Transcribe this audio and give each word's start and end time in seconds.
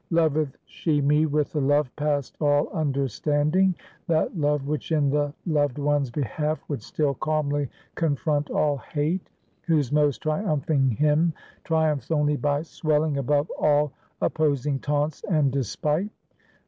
Loveth 0.09 0.57
she 0.65 0.99
me 0.99 1.27
with 1.27 1.51
the 1.51 1.61
love 1.61 1.95
past 1.95 2.35
all 2.41 2.69
understanding? 2.69 3.75
that 4.07 4.35
love, 4.35 4.67
which 4.67 4.91
in 4.91 5.11
the 5.11 5.31
loved 5.45 5.77
one's 5.77 6.09
behalf, 6.09 6.59
would 6.67 6.81
still 6.81 7.13
calmly 7.13 7.69
confront 7.93 8.49
all 8.49 8.77
hate? 8.77 9.29
whose 9.61 9.91
most 9.91 10.23
triumphing 10.23 10.89
hymn, 10.89 11.33
triumphs 11.63 12.09
only 12.09 12.35
by 12.35 12.63
swelling 12.63 13.17
above 13.19 13.47
all 13.59 13.91
opposing 14.23 14.79
taunts 14.79 15.23
and 15.29 15.51
despite? 15.51 16.09